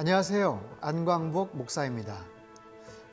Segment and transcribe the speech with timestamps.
[0.00, 0.78] 안녕하세요.
[0.80, 2.24] 안광복 목사입니다.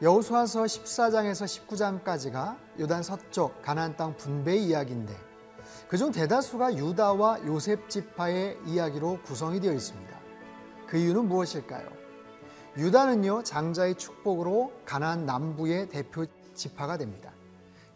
[0.01, 5.13] 여호수아서 14장에서 19장까지가 요단 서쪽 가나안 땅 분배 이야기인데
[5.89, 10.17] 그중 대다수가 유다와 요셉 지파의 이야기로 구성이 되어 있습니다.
[10.87, 11.89] 그 이유는 무엇일까요?
[12.77, 17.33] 유다는요 장자의 축복으로 가나안 남부의 대표 지파가 됩니다.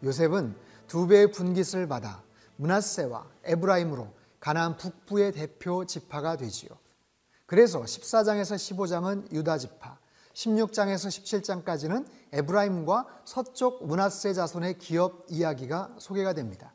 [0.04, 0.54] 요셉은
[0.86, 2.22] 두 배의 분깃을 받아
[2.56, 6.81] 문하세와 에브라임으로 가나안 북부의 대표 지파가 되지요.
[7.52, 9.98] 그래서 14장에서 15장은 유다 지파,
[10.32, 16.72] 16장에서 17장까지는 에브라임과 서쪽 문하세 자손의 기업 이야기가 소개가 됩니다.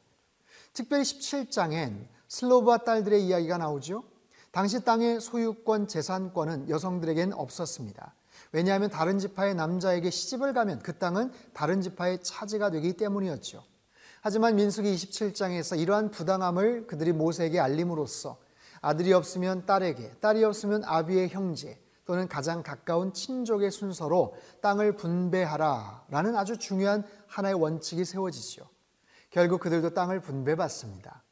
[0.74, 4.04] 특별히 17장엔 슬로브와 딸들의 이야기가 나오죠.
[4.52, 8.14] 당시 땅의 소유권, 재산권은 여성들에겐 없었습니다.
[8.52, 13.64] 왜냐하면 다른 지파의 남자에게 시집을 가면 그 땅은 다른 지파의 차지가 되기 때문이었죠.
[14.22, 18.38] 하지만 민수기 27장에서 이러한 부당함을 그들이 모세에게 알림으로써
[18.82, 26.36] 아들이 없으면 딸에게, 딸이 없으면 아비의 형제 또는 가장 가까운 친족의 순서로 땅을 분배하라 라는
[26.36, 28.68] 아주 중요한 하나의 원칙이 세워지죠.
[29.30, 31.24] 결국 그들도 땅을 분배받습니다.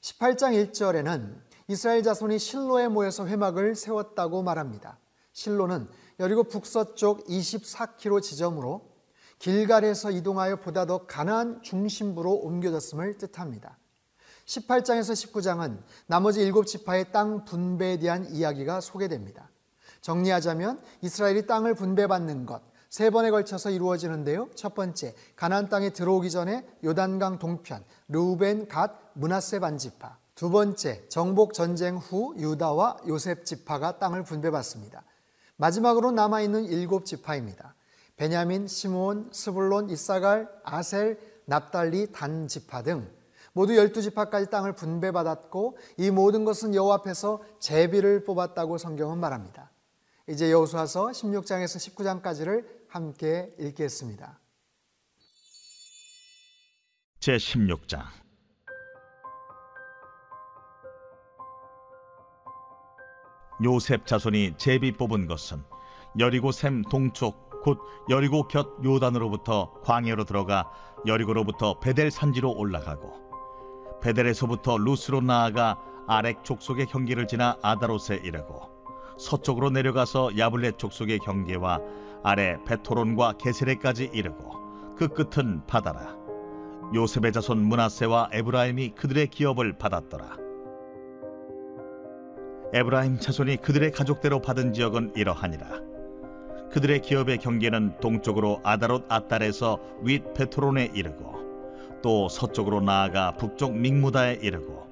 [0.00, 4.98] 18장 1절에는 이스라엘 자손이 실로에 모여서 회막을 세웠다고 말합니다.
[5.32, 8.92] 실로는 여리고 북서쪽 24km 지점으로
[9.38, 13.78] 길갈에서 이동하여 보다 더 가나안 중심부로 옮겨졌음을 뜻합니다.
[14.46, 19.50] 18장에서 19장은 나머지 일곱 지파의 땅 분배에 대한 이야기가 소개됩니다.
[20.00, 24.50] 정리하자면 이스라엘이 땅을 분배받는 것 세 번에 걸쳐서 이루어지는데요.
[24.54, 30.18] 첫 번째, 가나안 땅에 들어오기 전에 요단강 동편 르우벤, 갓, 문하세 반지파.
[30.34, 35.04] 두 번째, 정복 전쟁 후 유다와 요셉 지파가 땅을 분배받습니다.
[35.56, 37.74] 마지막으로 남아 있는 일곱 지파입니다.
[38.18, 43.10] 베냐민, 시므온, 스불론, 이사갈, 아셀, 납달리, 단 지파 등
[43.52, 49.70] 모두 열두 지파까지 땅을 분배받았고 이 모든 것은 여호와 앞에서 제비를 뽑았다고 성경은 말합니다.
[50.28, 54.38] 이제 여호수아서 16장에서 19장까지를 함께 읽겠습니다.
[57.20, 58.02] 제 16장
[63.64, 65.62] 요셉 자손이 제비 뽑은 것은
[66.18, 67.78] 여리고 샘 동쪽 곧
[68.10, 70.68] 여리고 곁 요단으로부터 광야로 들어가
[71.06, 73.21] 여리고로부터 베델 산지로 올라가고
[74.02, 78.70] 베델에서부터 루스로 나아가 아렉 족속의 경계를 지나 아다롯에 이르고
[79.18, 81.80] 서쪽으로 내려가서 야블렛 족속의 경계와
[82.22, 86.16] 아래 베토론과 게세레까지 이르고 그 끝은 바다라.
[86.94, 90.36] 요셉의 자손 문하세와 에브라임이 그들의 기업을 받았더라.
[92.74, 95.66] 에브라임 자손이 그들의 가족대로 받은 지역은 이러하니라.
[96.70, 101.31] 그들의 기업의 경계는 동쪽으로 아다롯 아달에서 윗 베토론에 이르고
[102.02, 104.86] 또 서쪽으로 나아가 북쪽 믹무다에 이르고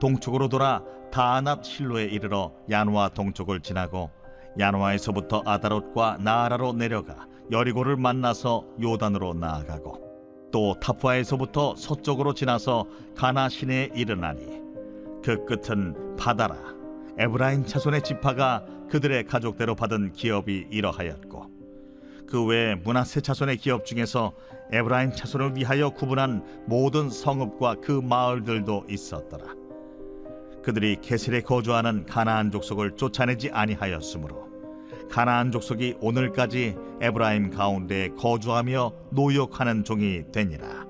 [0.00, 4.10] 동쪽으로 돌아 다아낫 실로에 이르러 야누아 동쪽을 지나고
[4.58, 10.06] 야누아에서부터 아다롯과 나아라로 내려가 여리고를 만나서 요단으로 나아가고
[10.52, 14.60] 또 타푸아에서부터 서쪽으로 지나서 가나 시내에 이르나니
[15.22, 16.56] 그 끝은 바다라.
[17.18, 21.50] 에브라임 자손의 지파가 그들의 가족대로 받은 기업이 이러하였고
[22.26, 24.32] 그 외에 므낫세 자손의 기업 중에서
[24.72, 29.54] 에브라임 자손을 위하여 구분한 모든 성읍과 그 마을들도 있었더라.
[30.62, 34.46] 그들이 게셀에 거주하는 가나안 족속을 쫓아내지 아니하였으므로
[35.08, 40.84] 가나안 족속이 오늘까지 에브라임 가운데 거주하며 노역하는 종이 되니라.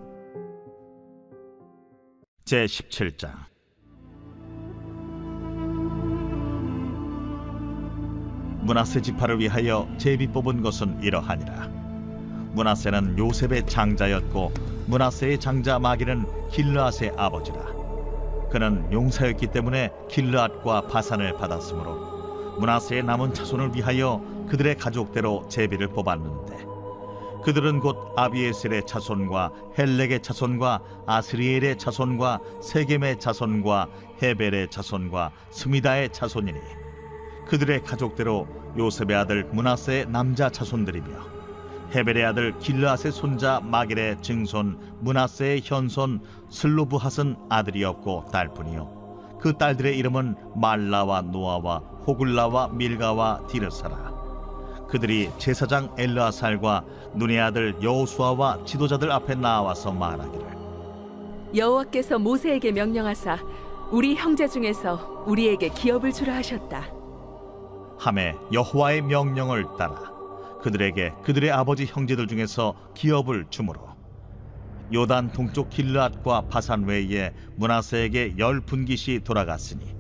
[2.47, 3.35] 제 17장
[8.63, 11.86] 문하세 지파를 위하여 제비 뽑은 것은 이러하니라.
[12.57, 14.51] 문하세는 요셉의 장자였고
[14.87, 17.77] 문하세의 장자 마기는 길르앗의 아버지라.
[18.51, 26.65] 그는 용사였기 때문에 길르앗과 바산을 받았으므로 문하세의 남은 자손을 위하여 그들의 가족대로 제비를 뽑았는데
[27.45, 33.89] 그들은 곧 아비에셀의 자손과 헬렉의 자손과 아스리엘의 자손과 세겜의 자손과
[34.23, 36.59] 헤벨의 자손과 스미다의 자손이니
[37.47, 38.49] 그들의 가족대로
[38.79, 41.36] 요셉의 아들 문하세의 남자 자손들이며
[41.95, 49.39] 헤벨의 아들 길르앗의 손자 마겔의 증손 문하세의 현손 슬로브핫은 아들이 없고 딸뿐이요.
[49.41, 54.15] 그 딸들의 이름은 말라와 노아와 호글라와 밀가와 디르사라.
[54.89, 56.85] 그들이 제사장 엘르아살과
[57.15, 60.47] 눈의 아들 여호수아와 지도자들 앞에 나와서 말하기를.
[61.55, 63.39] 여호와께서 모세에게 명령하사
[63.91, 66.85] 우리 형제 중에서 우리에게 기업을 주라 하셨다.
[67.99, 70.16] 함에 여호와의 명령을 따라
[70.63, 73.97] 그들에게 그들의 아버지 형제들 중에서 기업을 주므로
[74.93, 79.95] 요단 동쪽 길르앗과 바산 외에 문하세에게 열 분깃이 돌아갔으니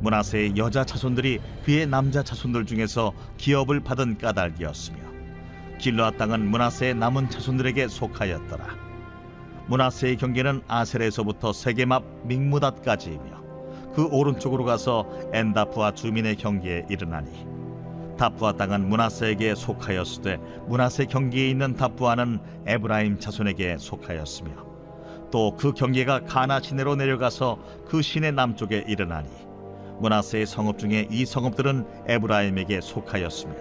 [0.00, 4.98] 문하세의 여자 자손들이 그의 남자 자손들 중에서 기업을 받은 까닭이었으며
[5.78, 8.88] 길르앗 땅은 문하세의 남은 자손들에게 속하였더라.
[9.68, 13.38] 문하세의 경계는 아셀에서부터 세겜 앞 믹무닷까지이며
[13.94, 17.57] 그 오른쪽으로 가서 엔다프와 주민의 경계에 이르나니
[18.18, 24.50] 다프아 땅은 문하세에게 속하였으되 문하세 경계에 있는 다프아는 에브라임 자손에게 속하였으며
[25.30, 29.28] 또 그 경계가 가나 시내로 내려가서 그 시내 남쪽에 이르나니
[30.00, 33.54] 문하세의 성읍 중에 이 성읍들은 에브라임에게 속하였으며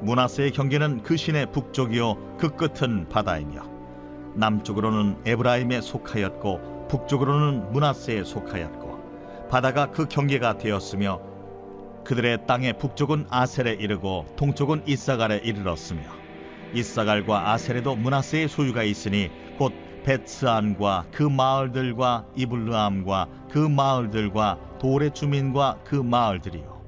[0.00, 3.62] 문하세의 경계는 그 시내 북쪽이요 그 끝은 바다이며
[4.34, 11.31] 남쪽으로는 에브라임에 속하였고 북쪽으로는 문하세에 속하였고 바다가 그 경계가 되었으며
[12.04, 16.00] 그들의 땅의 북쪽은 아셀에 이르고 동쪽은 이사갈에 이르렀으며
[16.74, 19.72] 이사갈과 아셀에도 문하세의 소유가 있으니 곧
[20.04, 26.82] 베츠안과 그 마을들과 이블르암과 그 마을들과 돌의 주민과 그 마을들이요.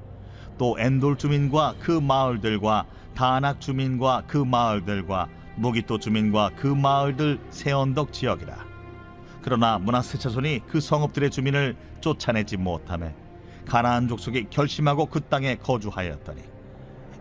[0.57, 2.85] 또 엔돌 주민과 그 마을들과
[3.15, 8.65] 다낙 주민과 그 마을들과 무기토 주민과 그 마을들 세언덕 지역이라.
[9.41, 13.11] 그러나 문하세 자손이 그 성읍들의 주민을 쫓아내지 못하며
[13.65, 16.41] 가나안 족속이 결심하고 그 땅에 거주하였더니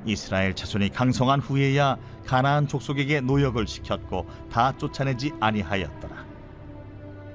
[0.06, 1.96] 이스라엘 자손이 강성한 후에야
[2.26, 6.24] 가나안 족속에게 노역을 시켰고 다 쫓아내지 아니하였더라.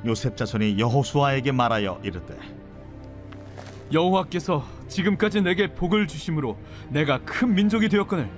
[0.06, 2.38] 요셉 자손이 여호수아에게 말하여 이르되
[3.92, 6.58] 여호와께서 지금까지 내게 복을 주심으로
[6.90, 8.30] 내가 큰 민족이 되었거늘.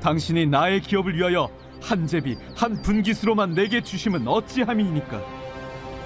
[0.00, 1.48] 당신이 나의 기업을 위하여
[1.80, 5.22] 한 제비 한 분깃으로만 내게 주심은 어찌함이니까?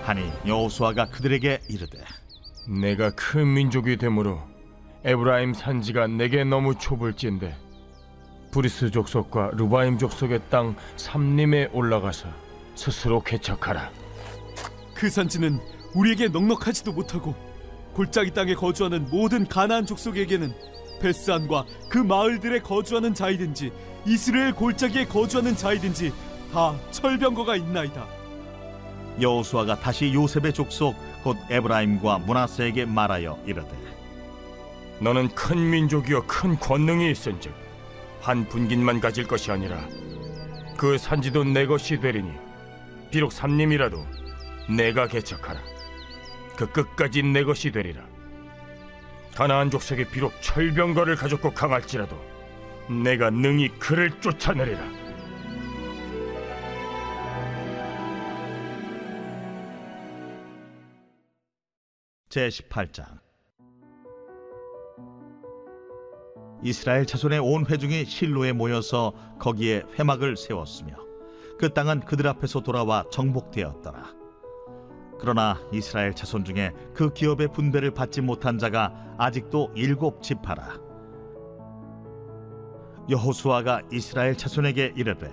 [0.04, 1.98] 하니 여호수아가 그들에게 이르되
[2.68, 4.42] 네가 큰 민족이 되므로
[5.02, 7.56] 에브라임 산지가 네게 너무 좁을진대
[8.50, 12.28] 브리스 족속과 르바임 족속의 땅 삼림에 올라가서
[12.74, 13.90] 스스로 개척하라.
[14.94, 15.58] 그 산지는
[15.94, 17.34] 우리에게 넉넉하지도 못하고
[17.94, 20.52] 골짜기 땅에 거주하는 모든 가나안 족속에게는
[21.00, 23.72] 벧 스안과 그 마을들에 거주하는 자이든지
[24.04, 26.12] 이스라엘 골짜기에 거주하는 자이든지
[26.52, 28.17] 다 철병거가 있나이다.
[29.20, 33.70] 여호수아가 다시 요셉의 족속 곧 에브라임과 문하세에게 말하여 이르되
[35.00, 37.52] 너는 큰 민족이여 큰 권능이 있은즉
[38.20, 39.80] 한 분깃만 가질 것이 아니라
[40.76, 42.30] 그 산지도 내 것이 되리니
[43.10, 44.06] 비록 삼림이라도
[44.68, 45.60] 내가 개척하라.
[46.56, 48.02] 그 끝까지 내 것이 되리라.
[49.34, 52.16] 가나안 족속이 비록 철병거를 가졌고 강할지라도
[52.88, 55.07] 내가 능히 그를 쫓아내리라.
[62.28, 63.06] 제 18장
[66.62, 70.94] 이스라엘 자손의 온 회중이 실로에 모여서 거기에 회막을 세웠으며
[71.58, 74.14] 그 땅은 그들 앞에서 돌아와 정복되었더라.
[75.18, 80.78] 그러나 이스라엘 자손 중에 그 기업의 분배를 받지 못한 자가 아직도 일곱 지파라.
[83.08, 85.32] 여호수아가 이스라엘 자손에게 이르되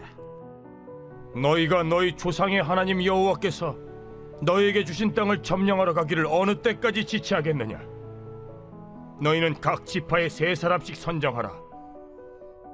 [1.36, 3.85] 너희가 너희 조상의 하나님 여호와께서
[4.42, 7.82] 너희에게 주신 땅을 점령하러 가기를 어느 때까지 지체하겠느냐?
[9.22, 11.52] 너희는 각 지파에 세 사람씩 선정하라.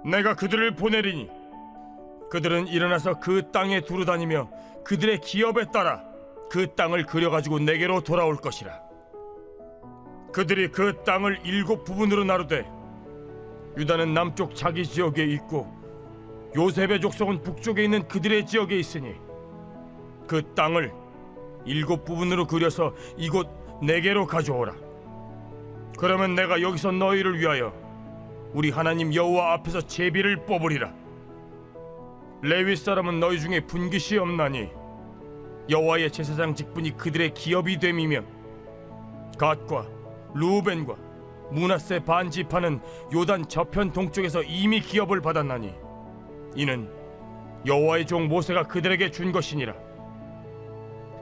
[0.05, 1.29] 내가 그들을 보내리니
[2.31, 4.49] 그들은 일어나서 그 땅에 두루 다니며
[4.83, 6.03] 그들의 기업에 따라
[6.49, 8.81] 그 땅을 그려가지고 내게로 돌아올 것이라.
[10.31, 12.65] 그들이 그 땅을 일곱 부분으로 나누되
[13.77, 15.71] 유다는 남쪽 자기 지역에 있고
[16.55, 19.13] 요셉의 족속은 북쪽에 있는 그들의 지역에 있으니
[20.27, 21.00] 그 땅을
[21.65, 23.49] 일곱 부분으로 그려서 이곳
[23.81, 24.73] 내게로 가져오라.
[25.97, 27.73] 그러면 내가 여기서 너희를 위하여
[28.53, 30.93] 우리 하나님 여호와 앞에서 제비를 뽑으리라.
[32.41, 34.69] 레위 사람은 너희 중에 분깃이 없나니
[35.69, 38.21] 여호와의 제사장 직분이 그들의 기업이 됨이며
[39.37, 39.85] 갓과
[40.33, 40.95] 루벤과
[41.51, 42.79] 문하세 반지파는
[43.13, 45.73] 요단 저편 동쪽에서 이미 기업을 받았나니
[46.55, 46.89] 이는
[47.65, 49.90] 여호와의 종 모세가 그들에게 준 것이니라.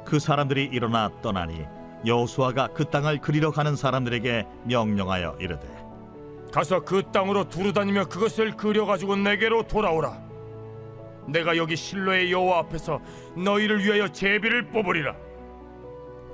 [0.09, 1.67] 그 사람들이 일어나 떠나니
[2.03, 5.67] 여호수아가 그 땅을 그리러 가는 사람들에게 명령하여 이르되
[6.51, 10.19] 가서 그 땅으로 두루다니며 그것을 그려가지고 내게로 돌아오라.
[11.27, 12.99] 내가 여기 실로의 여호와 앞에서
[13.37, 15.15] 너희를 위하여 제비를 뽑으리라.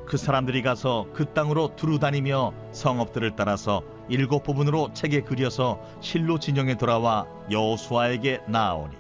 [0.05, 7.25] 그 사람들이 가서 그 땅으로 두루다니며 성읍들을 따라서 일곱 부분으로 책에 그려서 실로 진영에 돌아와
[7.51, 8.96] 여호수아에게 나아오니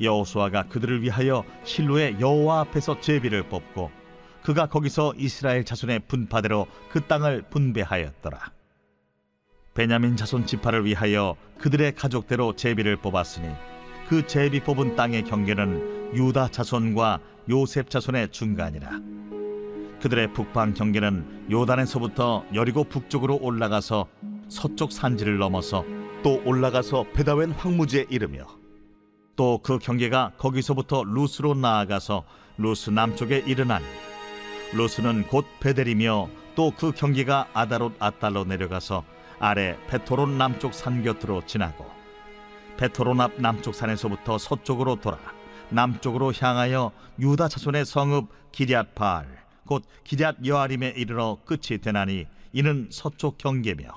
[0.00, 4.03] 여호수아가 그들을 위하여 실로의 여호와 앞에서 제비를 뽑고
[4.44, 8.52] 그가 거기서 이스라엘 자손의 분파대로 그 땅을 분배하였더라.
[9.72, 13.48] 베냐민 자손 지파를 위하여 그들의 가족대로 제비를 뽑았으니
[14.08, 19.00] 그 제비 뽑은 땅의 경계는 유다 자손과 요셉 자손의 중간이라.
[20.02, 24.06] 그들의 북방 경계는 요단에서부터 여리고 북쪽으로 올라가서
[24.48, 25.86] 서쪽 산지를 넘어서
[26.22, 28.46] 또 올라가서 벧아웬 황무지에 이르며
[29.36, 32.24] 또 그 경계가 거기서부터 루스로 나아가서
[32.58, 33.84] 루스 남쪽에 이르나니
[34.74, 39.04] 루스는 곧 벧엘이며 또 그 경계가 아다롯 앗달로 내려가서
[39.38, 41.86] 아래 벧호론 남쪽 산 곁으로 지나고
[42.76, 45.18] 벧호론 앞 남쪽 산에서부터 서쪽으로 돌아
[45.70, 49.26] 남쪽으로 향하여 유다 자손의 성읍 기럇 바알
[49.66, 53.88] 곧 기럇 여아림에 이르러 끝이 되나니 이는 서쪽 경계며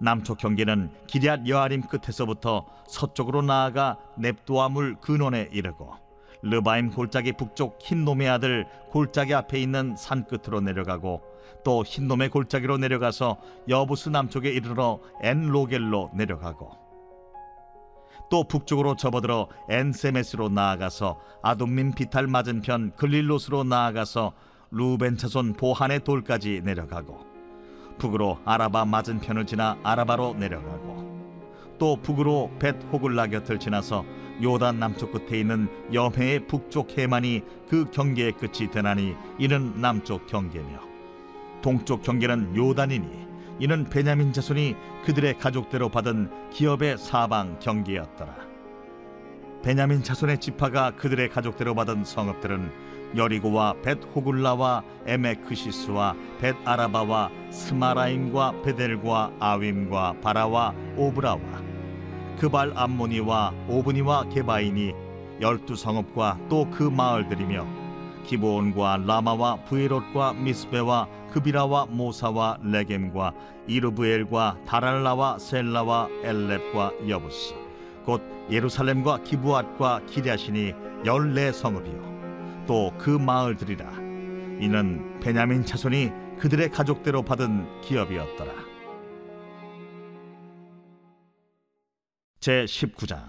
[0.00, 6.01] 남쪽 경계는 기럇 여아림 끝에서부터 서쪽으로 나아가 넵도아물 근원에 이르고
[6.42, 11.22] 르바임 골짜기 북쪽 흰놈의 아들 골짜기 앞에 있는 산 끝으로 내려가고
[11.64, 16.82] 또 흰놈의 골짜기로 내려가서 여부스 남쪽에 이르러 엔로겔로 내려가고
[18.30, 24.32] 또 북쪽으로 접어들어 엔세메스로 나아가서 아둠민 비탈 맞은편 글릴롯으로 나아가서
[24.70, 27.26] 르우벤 자손 보한의 돌까지 내려가고
[27.98, 31.02] 북으로 아라바 맞은편을 지나 아라바로 내려가고
[31.78, 34.04] 또 북으로 벧 호글라 곁을 지나서
[34.42, 40.80] 요단 남쪽 끝에 있는 염해의 북쪽 해만이 그 경계의 끝이 되나니 이는 남쪽 경계며
[41.62, 44.74] 동쪽 경계는 요단이니 이는 베냐민 자손이
[45.04, 48.34] 그들의 가족대로 받은 기업의 사방 경계였더라.
[49.62, 58.62] 베냐민 자손의 지파가 그들의 가족대로 받은 성읍들은 여리고와 벧 호글라와 에멕 그시스와 벧 아라바와 스마라임과
[58.62, 61.51] 벧엘과 아윔과 바라와 오브라와
[62.38, 64.92] 그발 암모니와 오브니와 게바인이
[65.40, 67.66] 열두 성읍과 또 그 마을들이며
[68.26, 73.32] 기브온과 라마와 부에롯과 미스베와 그비라와 모사와 레겜과
[73.66, 77.54] 이르브엘과 다랄라와 셀라와 엘렙과 여부스
[78.04, 80.74] 곧 예루살렘과 기브앗과 기랴신이
[81.04, 82.12] 열네 성읍이요.
[82.66, 83.84] 또 그 마을들이라.
[84.60, 88.52] 이는 베냐민 자손이 그들의 가족대로 받은 기업이었더라
[92.42, 93.28] 제 19장.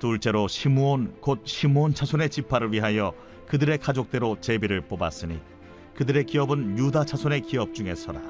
[0.00, 3.14] 둘째로 시므온 곧 시므온 자손의 지파를 위하여
[3.46, 5.40] 그들의 가족대로 제비를 뽑았으니
[5.94, 8.20] 그들의 기업은 유다 자손의 기업 중에서라.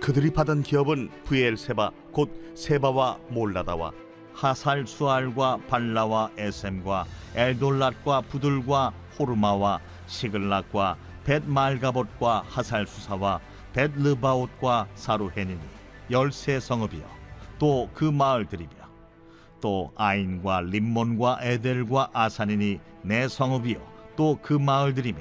[0.00, 3.92] 그들이 받은 기업은 브엘세바 곧 세바와 몰라다와
[4.32, 13.40] 하살 수알과 발라와 에셈과 엘돌랏과 부들과 호르마와 시글락과 벳 말가봇과 하살 수사와
[13.72, 15.60] 벳 르바옷과 사루헤니니
[16.10, 17.04] 열세 성읍이요
[17.58, 18.70] 또 그 마을들이며
[19.60, 23.78] 또 아인과 림몬과 에델과 아산이니 네 성읍이요.
[24.16, 25.18] 또 그 마을들이며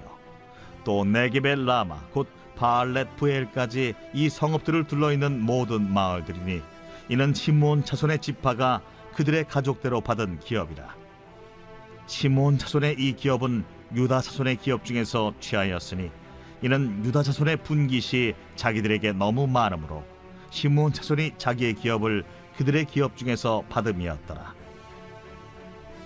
[0.84, 6.62] 또 네게벨 라마 곧 바알렛 부엘까지 이 성읍들을 둘러 있는 모든 마을들이니
[7.10, 8.82] 이는 시몬 자손의 지파가
[9.16, 10.96] 그들의 가족대로 받은 기업이라.
[12.08, 13.64] 시몬 자손의 이 기업은
[13.96, 16.12] 유다 자손의 기업 중에서 취하였으니
[16.62, 20.04] 이는 유다 자손의 분깃이 자기들에게 너무 많으므로
[20.50, 22.24] 시몬 자손이 자기의 기업을
[22.58, 24.56] 그들의 기업 중에서 받음이었더라.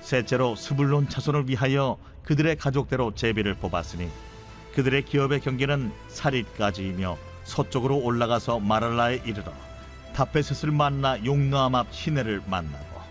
[0.02, 4.10] 셋째로 스불론 자손을 위하여 그들의 가족대로 제비를 뽑았으니
[4.74, 9.52] 그들의 기업의 경계는 사릿까지이며 서쪽으로 올라가서 마랄라에 이르러
[10.14, 13.02] 다페셋을 만나 용노암 앞 시내를 만나고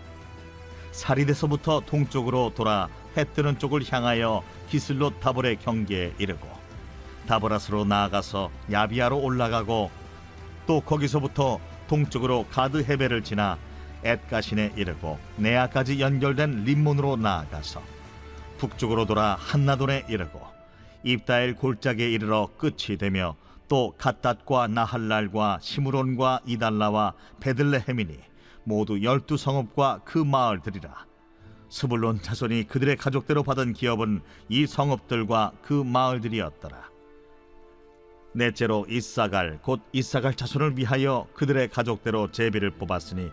[0.91, 6.60] 사릿에서부터 동쪽으로 돌아 해 뜨는 쪽을 향하여 기슬롯 다볼의 경계에 이르고
[7.27, 9.91] 다보라스로 나아가서 야비아로 올라가고
[10.67, 13.57] 또 거기서부터 동쪽으로 가드 헤베를 지나
[14.03, 17.81] 엣가신에 이르고 네아까지 연결된 림몬으로 나아가서
[18.57, 20.41] 북쪽으로 돌아 한나돈에 이르고
[21.03, 23.35] 입다엘 골짜기에 이르러 끝이 되며
[23.67, 28.19] 또 갓닷과 나할랄과 시므론과 이달라와 베들레헴이니
[28.63, 31.05] 모두 열두 성읍과 그 마을들이라.
[31.69, 36.90] 스불론 자손이 그들의 가족대로 받은 기업은 이 성읍들과 그 마을들이었더라
[38.33, 43.31] 넷째로 이사갈 곧 이사갈 자손을 위하여 그들의 가족대로 제비를 뽑았으니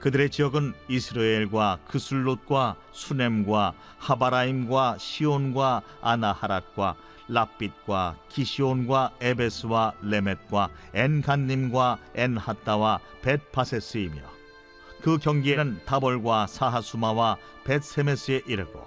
[0.00, 6.94] 그들의 지역은 이스라엘과 그술롯과 수넴과 하바라임과 시온과 아나하랏과
[7.28, 14.20] 랍빛과 기시온과 에베스와 레멧과 엔간님과 엔하따와 벳바세스이며
[15.00, 18.84] 그 경계에는 다볼과 사하수마와 벳세메스에 이르고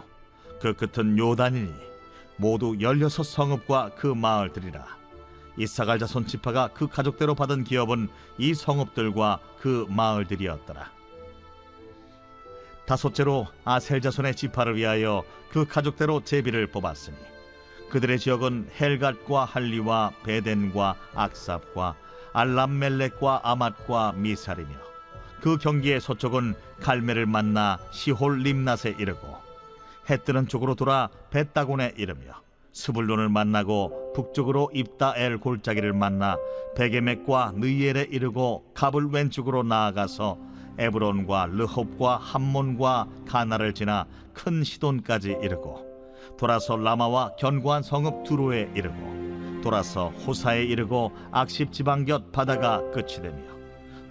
[0.62, 1.74] 그 끝은 요단이니
[2.38, 4.86] 모두 열여섯 성읍과 그 마을들이라
[5.58, 10.92] 이사갈 자손 지파가 그 가족대로 받은 기업은 이 성읍들과 그 마을들이었더라.
[12.86, 17.18] 다섯째로 아셀 자손의 지파를 위하여 그 가족대로 제비를 뽑았으니
[17.90, 21.96] 그들의 지역은 헬갓과 할리와 베덴과 악삽과
[22.34, 24.70] 알람멜렉과 아맛과 미살이며
[25.42, 29.38] 그 경기의 서쪽은 갈멜을 만나 시홀 림낫에 이르고
[30.10, 32.47] 해 뜨는 쪽으로 돌아 벳다곤에 이르며
[32.78, 36.38] 스불론을 만나고 북쪽으로 입다엘 골짜기를 만나
[36.76, 40.38] 베게맥과 느이엘에 이르고 갑을 왼쪽으로 나아가서
[40.78, 45.88] 에브론과 르홉과 함몬과 가나를 지나 큰 시돈까지 이르고
[46.38, 53.42] 돌아서 라마와 견고한 성읍 두로에 이르고 돌아서 호사에 이르고 악십 지방 곁 바다가 끝이 되며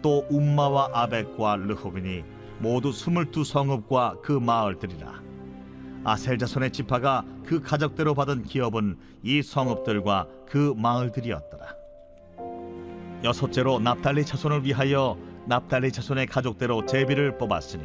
[0.03, 2.25] 또 움마와 아벡과 르홉이니
[2.59, 5.26] 모두 스물두 성읍과 그 마을들이라
[6.07, 11.67] 아셀 자손의 지파가 그 가족대로 받은 기업은 이 성읍들과 그 마을들이었더라.
[13.25, 17.83] 여섯째로 납달리 자손을 위하여 납달리 자손의 가족대로 제비를 뽑았으니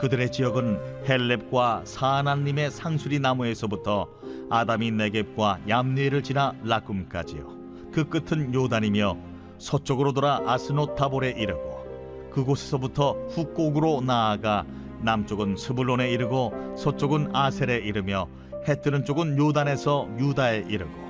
[0.00, 4.08] 그들의 지역은 헬렙과 사하난님의 상수리 나무에서부터
[4.48, 7.90] 아담이 네겝과 얌리를 지나 라꿈까지요.
[7.92, 9.18] 그 끝은 요단이며
[9.58, 14.64] 서쪽으로 돌아 아스노 타볼에 이르고 그곳에서부터 훅곡으로 나아가
[15.04, 18.26] 남쪽은 스불론에 이르고 서쪽은 아셀에 이르며
[18.66, 21.04] 해 뜨는 쪽은 요단에서 유다에 이르고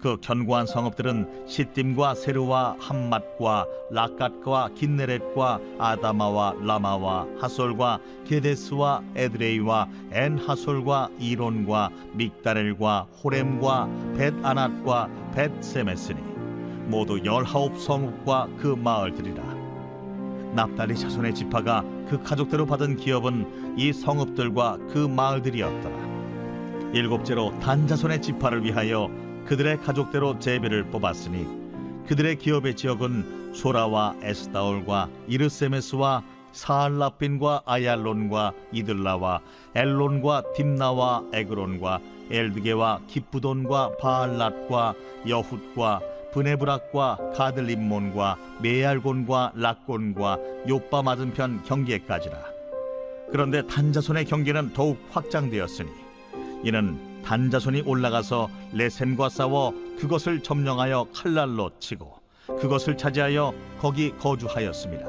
[0.00, 11.90] 그 견고한 성읍들은 시딤과 세르와 함맛과 라갓과 긴네렛과 아다마와 라마와 하솔과 게데스와 에드레이와 엔하솔과 이론과
[12.12, 16.20] 믹다렐과 호렘과 벳아낫과 벳세메스니
[16.86, 19.55] 모두 열하홉 성읍과 그 마을들이라
[20.54, 25.96] 납달리 자손의 지파가 그 가족대로 받은 기업은 이 성읍들과 그 마을들이었더라.
[26.92, 29.10] 일곱째로 단 자손의 지파를 위하여
[29.46, 31.46] 그들의 가족대로 제비를 뽑았으니
[32.06, 36.22] 그들의 기업의 지역은 소라와 에스다올과 이르세메스와
[36.52, 39.40] 사알라핀과 아얄론과 이들라와
[39.74, 42.00] 엘론과 딥나와 에그론과
[42.30, 44.94] 엘드게와 기쁘돈과 바알랏과
[45.28, 46.00] 여훗과
[46.36, 50.38] 브네브락과 가들림몬과 메알곤과 락곤과
[50.68, 52.36] 요빠 맞은편 경계까지라.
[53.32, 55.88] 그런데 단자손의 경계는 더욱 확장되었으니
[56.62, 62.20] 이는 단자손이 올라가서 레셈과 싸워 그것을 점령하여 칼날로 치고
[62.60, 65.06] 그것을 차지하여 거기 거주하였습니다.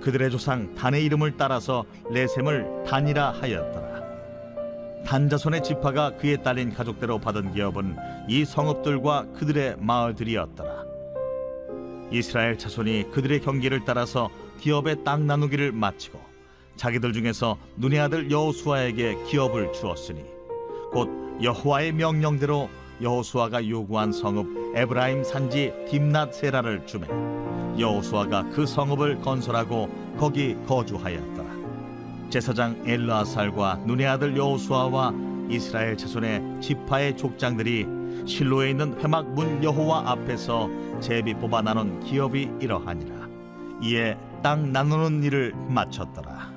[0.00, 3.93] 그들의 조상 단의 이름을 따라서 레셈을 단이라 하였더라.
[5.06, 7.96] 단자손의 지파가 그에 딸린 가족대로 받은 기업은
[8.28, 10.84] 이 성읍들과 그들의 마을들이었더라.
[12.10, 16.18] 이스라엘 자손이 그들의 경계를 따라서 기업의 땅 나누기를 마치고
[16.76, 20.24] 자기들 중에서 눈의 아들 여호수아에게 기업을 주었으니
[20.92, 21.08] 곧
[21.42, 22.68] 여호와의 명령대로
[23.02, 27.06] 여호수아가 요구한 성읍 에브라임 산지 딥낫 세라를 주매
[27.78, 31.43] 여호수아가 그 성읍을 건설하고 거기 거주하였더라.
[32.34, 35.12] 제사장 엘르아살과 눈의 아들 여호수아와
[35.48, 37.86] 이스라엘 자손의 지파의 족장들이
[38.26, 40.68] 실로에 있는 회막 문 여호와 앞에서
[40.98, 43.28] 제비 뽑아 나눈 기업이 이러하니라.
[43.82, 46.52] 이에 땅 나누는 일을 마쳤더라.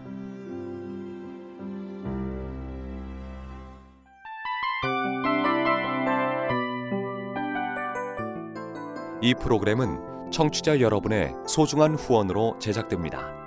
[9.22, 13.47] 이 프로그램은 청취자 여러분의 소중한 후원으로 제작됩니다.